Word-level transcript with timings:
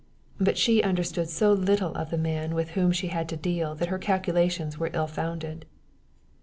But 0.39 0.57
she 0.57 0.81
understood 0.81 1.29
so 1.29 1.53
little 1.53 1.93
of 1.93 2.09
the 2.09 2.17
man 2.17 2.55
with 2.55 2.71
whom 2.71 2.91
she 2.91 3.09
had 3.09 3.29
to 3.29 3.37
deal 3.37 3.75
that 3.75 3.89
her 3.89 3.99
calculations 3.99 4.79
were 4.79 4.89
ill 4.95 5.05
founded. 5.05 5.67